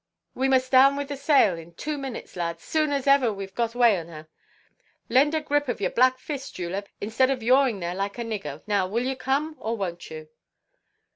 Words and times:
We 0.33 0.49
must 0.49 0.71
down 0.71 0.95
with 0.95 1.09
the 1.09 1.15
sail 1.15 1.55
in 1.59 1.75
two 1.75 1.95
minutes, 1.95 2.35
lads, 2.35 2.63
soon 2.63 2.91
as 2.91 3.05
ever 3.05 3.27
weʼve 3.27 3.53
got 3.53 3.75
way 3.75 3.99
on 3.99 4.07
her. 4.07 4.27
Lend 5.09 5.35
a 5.35 5.41
grip 5.41 5.67
of 5.67 5.79
your 5.79 5.91
black 5.91 6.17
fist, 6.17 6.55
Julep, 6.55 6.89
instead 6.99 7.29
of 7.29 7.43
yawing 7.43 7.81
there 7.81 7.93
like 7.93 8.17
a 8.17 8.23
nigger. 8.23 8.63
Now 8.67 8.87
will 8.87 9.05
you 9.05 9.15
come, 9.15 9.55
or 9.59 9.77
wonʼt 9.77 10.09
you?" 10.09 10.29